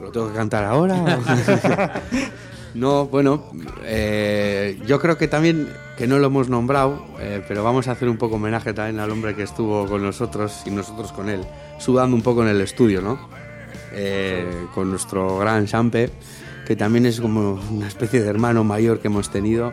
[0.00, 0.96] ¿Lo tengo que cantar ahora?
[2.76, 3.42] no, bueno,
[3.84, 8.06] eh, yo creo que también, que no lo hemos nombrado, eh, pero vamos a hacer
[8.08, 11.40] un poco homenaje también al hombre que estuvo con nosotros y nosotros con él,
[11.78, 13.18] sudando un poco en el estudio, ¿no?
[13.92, 16.10] Eh, con nuestro gran Champe,
[16.66, 19.72] que también es como una especie de hermano mayor que hemos tenido.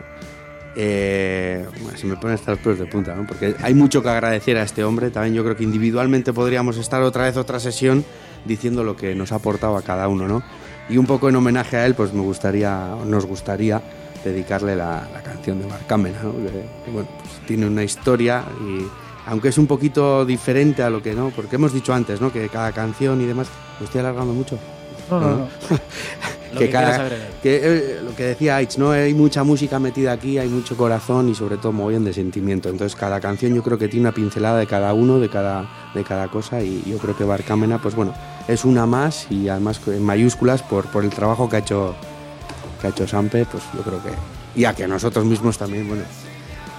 [0.74, 1.66] Se
[2.04, 3.26] me ponen hasta los pelos de punta, ¿no?
[3.26, 5.10] Porque hay mucho que agradecer a este hombre.
[5.10, 8.02] También yo creo que individualmente podríamos estar otra vez, otra sesión,
[8.46, 10.42] diciendo lo que nos ha aportado a cada uno, ¿no?
[10.88, 13.80] Y un poco en homenaje a él, pues me gustaría, nos gustaría
[14.24, 16.32] dedicarle la, la canción de Barcámena, ¿no?
[16.32, 18.86] Que, que, bueno, pues tiene una historia y
[19.26, 21.30] aunque es un poquito diferente a lo que, ¿no?
[21.30, 22.32] Porque hemos dicho antes, ¿no?
[22.32, 24.58] Que cada canción y demás, ¿me estoy alargando mucho?
[25.10, 25.48] No, no, no.
[26.54, 27.28] Lo que quieras agregar.
[27.42, 28.92] que, eh, lo que decía Aitz, ¿no?
[28.92, 32.68] Hay mucha música metida aquí, hay mucho corazón y sobre todo mogollón de sentimiento.
[32.68, 36.04] Entonces cada canción yo creo que tiene una pincelada de cada uno, de cada, de
[36.04, 38.14] cada cosa y yo creo que Barcámena, pues bueno,
[38.48, 41.94] es una más y además en mayúsculas por, por el trabajo que ha hecho
[42.80, 44.10] que ha hecho Sampe, pues yo creo que
[44.54, 46.04] y a que nosotros mismos también, bueno,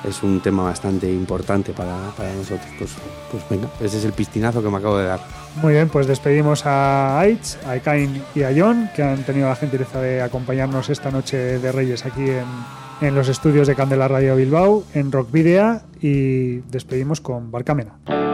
[0.08, 2.68] es un tema bastante importante para, para nosotros.
[2.78, 2.92] Pues,
[3.32, 5.20] pues venga, ese es el pistinazo que me acabo de dar.
[5.62, 9.56] Muy bien, pues despedimos a Aitz, a Ekain y a John, que han tenido la
[9.56, 12.46] gentileza de acompañarnos esta noche de Reyes aquí en,
[13.02, 18.25] en los estudios de Candela Radio Bilbao, en Rock Video, y despedimos con Barcamena.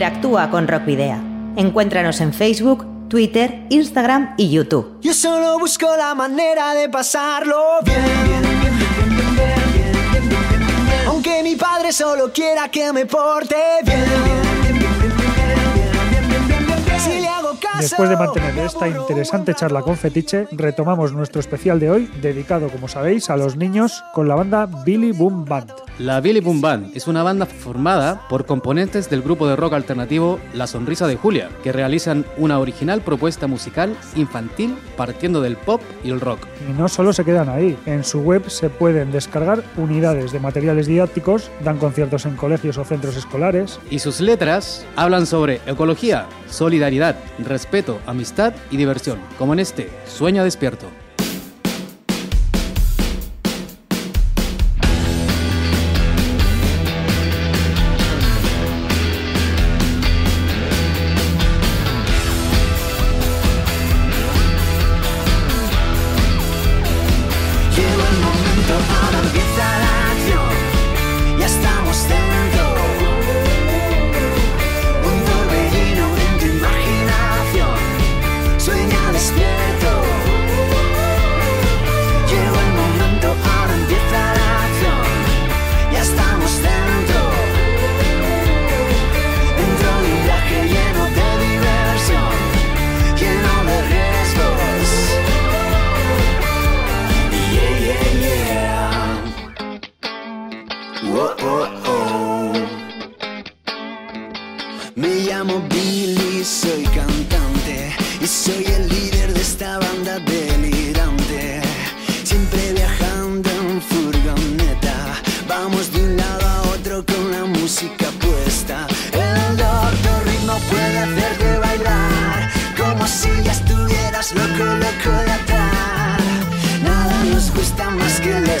[0.00, 1.20] Interactúa con Rockvidea.
[1.56, 4.96] Encuéntranos en Facebook, Twitter, Instagram y YouTube.
[5.02, 8.00] Yo solo busco la manera de pasarlo bien.
[11.06, 14.79] Aunque mi padre solo quiera que me porte bien.
[17.78, 22.88] Después de mantener esta interesante charla con Fetiche, retomamos nuestro especial de hoy, dedicado, como
[22.88, 25.72] sabéis, a los niños con la banda Billy Boom Band.
[25.98, 30.38] La Billy Boom Band es una banda formada por componentes del grupo de rock alternativo
[30.52, 36.10] La Sonrisa de Julia, que realizan una original propuesta musical infantil partiendo del pop y
[36.10, 36.46] el rock.
[36.68, 40.86] Y no solo se quedan ahí, en su web se pueden descargar unidades de materiales
[40.86, 46.89] didácticos, dan conciertos en colegios o centros escolares, Y sus letras hablan sobre ecología, solidaridad,
[47.38, 50.86] respeto, amistad y diversión, como en este Sueña despierto.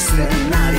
[0.00, 0.69] Más que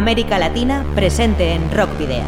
[0.00, 2.24] América Latina presente en Rock Video.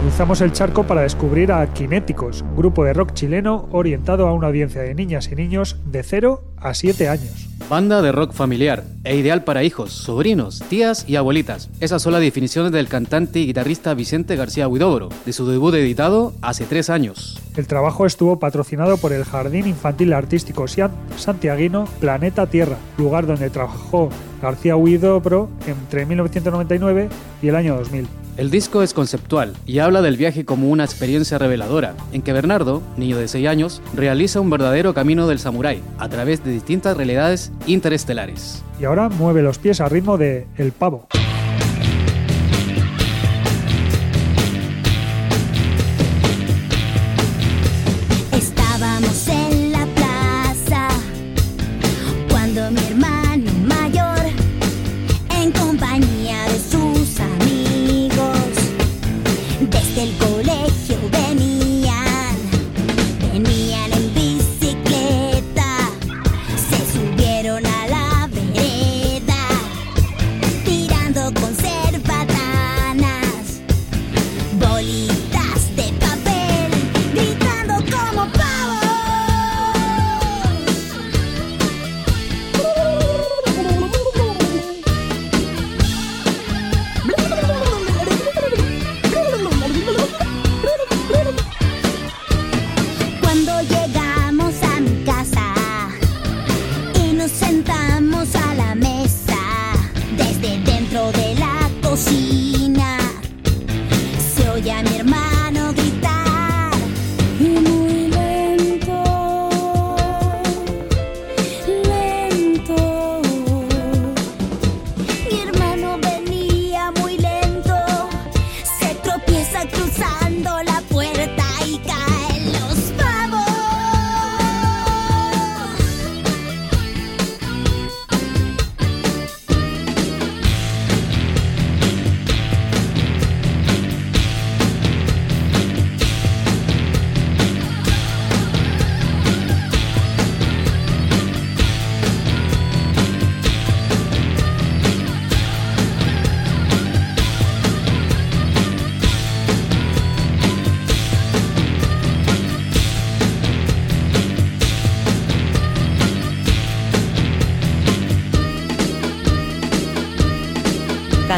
[0.00, 4.80] Cruzamos el charco para descubrir a Kinéticos, grupo de rock chileno orientado a una audiencia
[4.80, 7.50] de niñas y niños de 0 a 7 años.
[7.68, 11.68] Banda de rock familiar e ideal para hijos, sobrinos, tías y abuelitas.
[11.80, 16.32] Esas son las definiciones del cantante y guitarrista Vicente García Huidobro, de su debut editado
[16.42, 17.40] hace tres años.
[17.56, 20.66] El trabajo estuvo patrocinado por el Jardín Infantil Artístico
[21.16, 24.10] Santiaguino Planeta Tierra, lugar donde trabajó
[24.40, 27.08] García Huidobro entre 1999
[27.42, 28.06] y el año 2000.
[28.36, 32.82] El disco es conceptual y habla del viaje como una experiencia reveladora, en que Bernardo,
[32.98, 37.50] niño de 6 años, realiza un verdadero camino del samurái a través de distintas realidades
[37.66, 38.64] interestelares.
[38.80, 41.06] Y ahora mueve los pies a ritmo de El Pavo.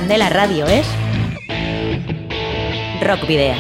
[0.09, 0.87] Candela Radio es
[3.03, 3.55] Rock Video.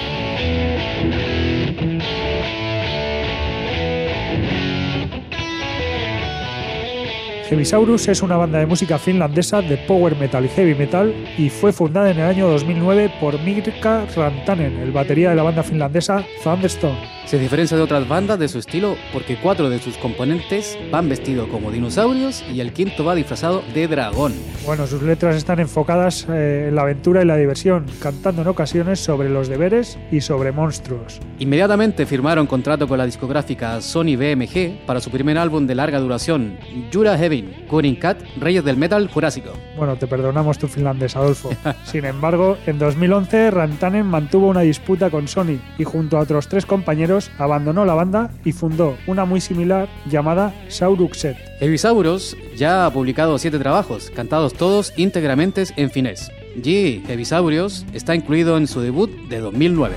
[7.50, 11.70] Heavisaurus es una banda de música finlandesa de power metal y heavy metal y fue
[11.70, 16.96] fundada en el año 2009 por Mirka Rantanen, el batería de la banda finlandesa Thunderstone.
[17.26, 21.46] Se diferencia de otras bandas de su estilo porque cuatro de sus componentes van vestidos
[21.48, 24.32] como dinosaurios y el quinto va disfrazado de dragón.
[24.68, 29.00] Bueno, sus letras están enfocadas eh, en la aventura y la diversión, cantando en ocasiones
[29.00, 31.20] sobre los deberes y sobre monstruos.
[31.38, 36.58] Inmediatamente firmaron contrato con la discográfica Sony BMG para su primer álbum de larga duración,
[36.92, 39.54] Jura Heaven, Cunning Cat, Reyes del Metal Jurásico.
[39.78, 41.48] Bueno, te perdonamos tu finlandés, Adolfo.
[41.84, 46.66] Sin embargo, en 2011 Rantanen mantuvo una disputa con Sony y junto a otros tres
[46.66, 51.38] compañeros abandonó la banda y fundó una muy similar llamada Sauruxet.
[51.58, 56.30] Heavisauros ya ha publicado siete trabajos, cantados todos íntegramente en finés.
[56.56, 59.96] Y Heavisaurios está incluido en su debut de 2009.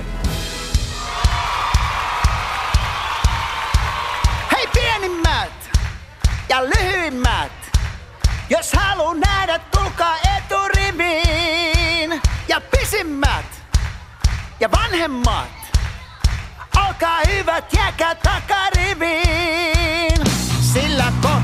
[4.52, 5.50] Hei pienimmät
[6.48, 7.52] ja lyhyimmät,
[8.48, 12.20] jos halu nähdä, tulkaa eturiviin.
[12.48, 13.46] Ja pisimmät
[14.60, 15.48] ja vanhemmat,
[16.88, 19.22] olkaa hyvät, jääkää takariviin.
[20.72, 21.41] Sillä kohta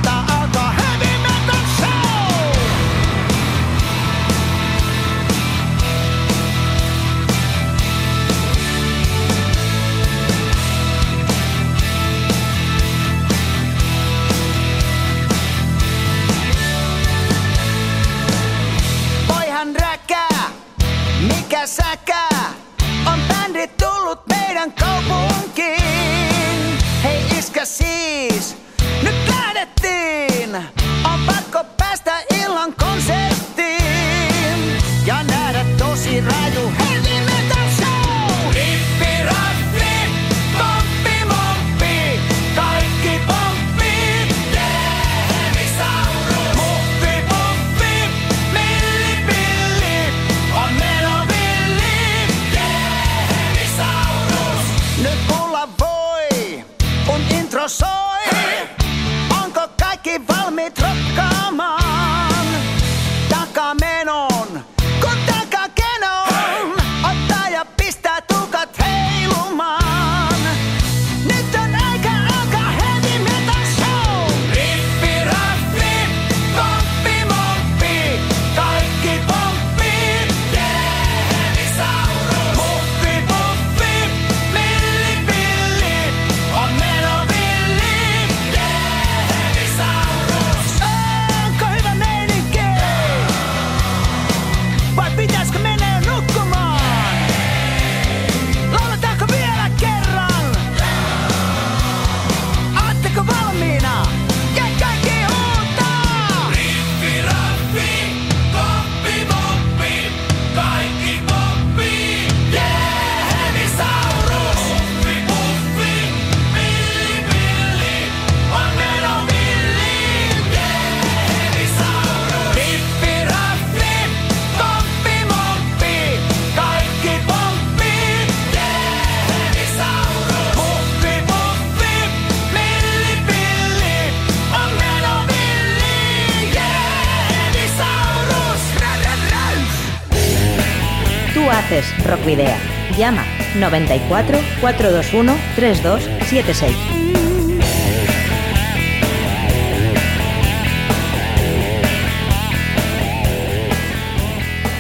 [143.61, 146.99] 94 421 3276.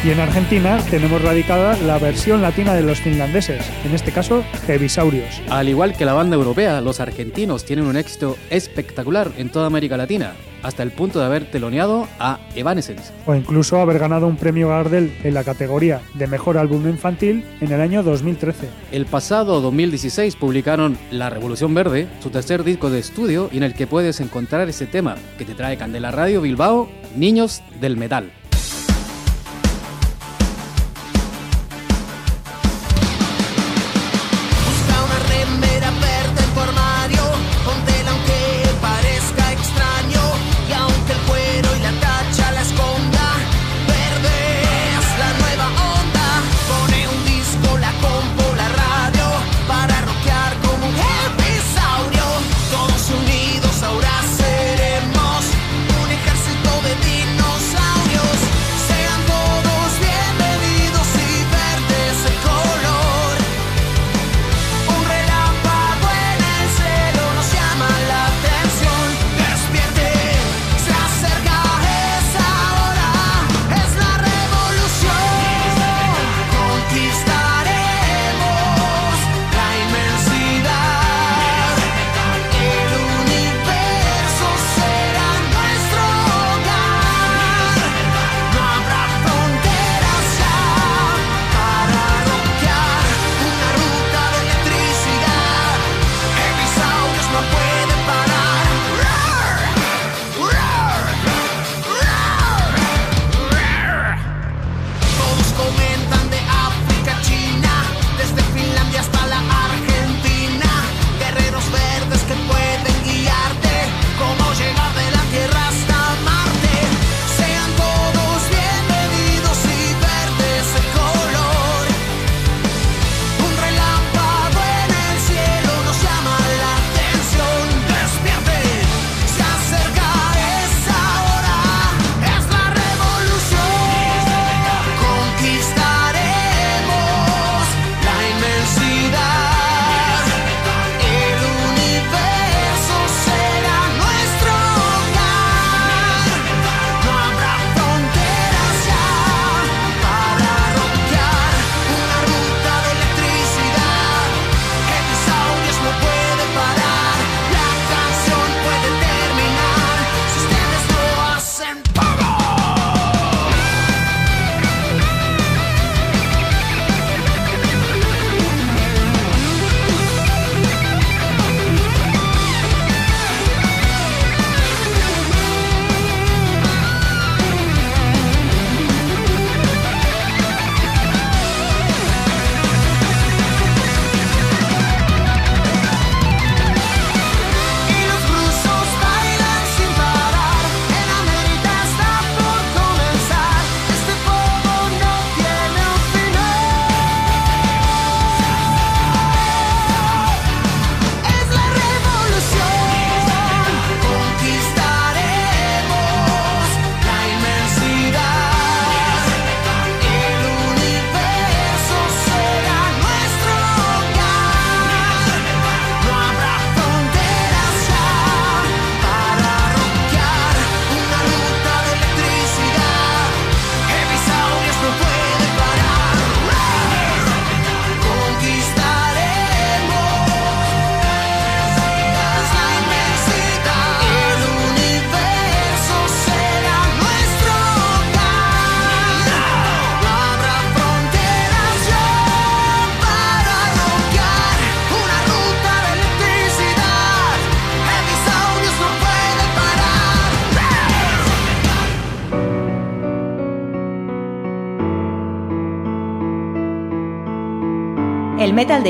[0.04, 5.42] Y en Argentina tenemos radicada la versión latina de los finlandeses, en este caso Heavisaurios.
[5.50, 9.96] Al igual que la banda europea, los argentinos tienen un éxito espectacular en toda América
[9.96, 10.34] Latina,
[10.68, 13.12] hasta el punto de haber teloneado a Evanescence.
[13.26, 17.72] o incluso haber ganado un premio Gardel en la categoría de Mejor Álbum Infantil en
[17.72, 18.68] el año 2013.
[18.92, 23.72] El pasado 2016 publicaron La Revolución Verde, su tercer disco de estudio, y en el
[23.72, 28.30] que puedes encontrar ese tema que te trae Candela Radio Bilbao, Niños del Metal.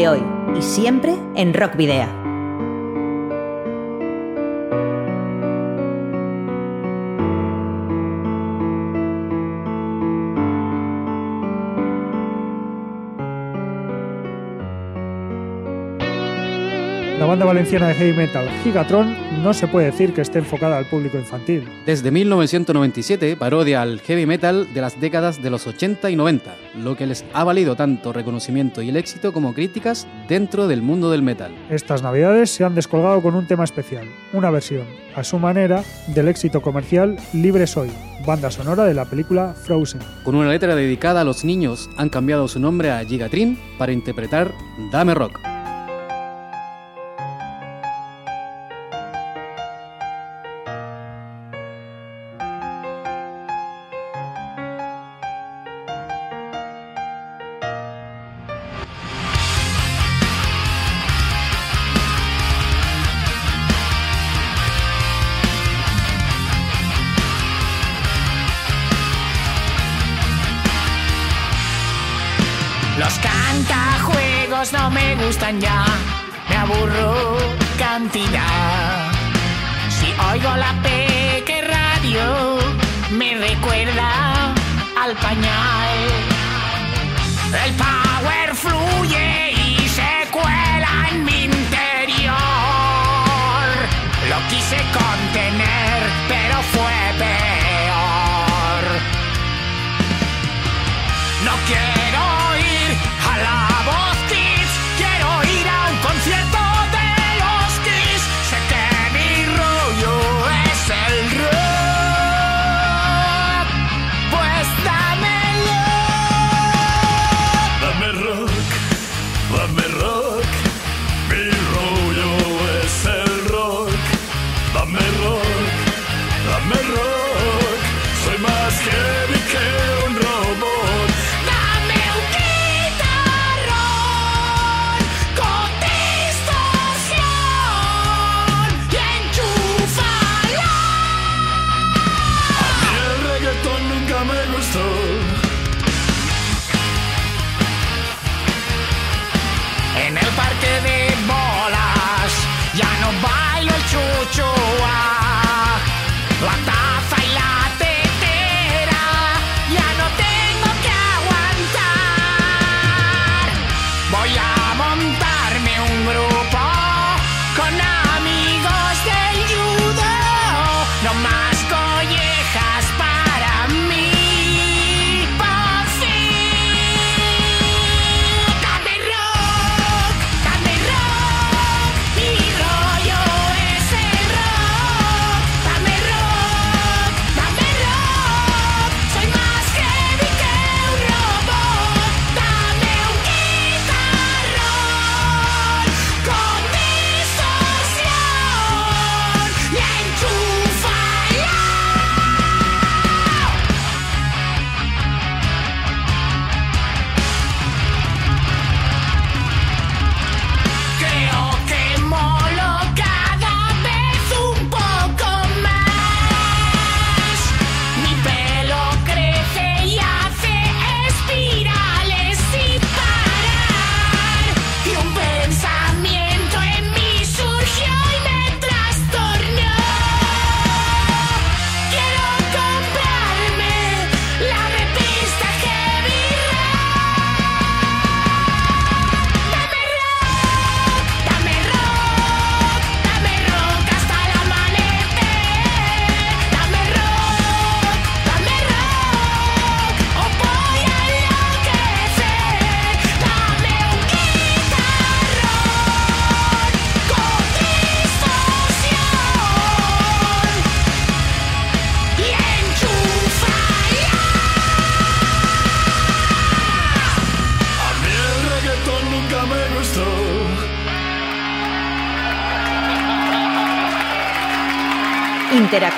[0.07, 0.23] hoy
[0.57, 2.18] y siempre en Rock Video.
[17.49, 21.67] valenciana de heavy metal Gigatron no se puede decir que esté enfocada al público infantil.
[21.87, 26.95] Desde 1997 parodia al heavy metal de las décadas de los 80 y 90, lo
[26.95, 31.23] que les ha valido tanto reconocimiento y el éxito como críticas dentro del mundo del
[31.23, 31.51] metal.
[31.71, 34.85] Estas navidades se han descolgado con un tema especial, una versión,
[35.17, 37.89] a su manera, del éxito comercial Libre Soy,
[38.27, 40.03] banda sonora de la película Frozen.
[40.23, 44.53] Con una letra dedicada a los niños, han cambiado su nombre a Gigatrin para interpretar
[44.93, 45.58] Dame Rock.
[75.49, 75.88] коня.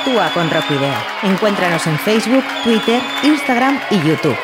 [0.01, 0.65] Actúa con Rock
[1.23, 4.37] Encuéntranos en Facebook, Twitter, Instagram y YouTube.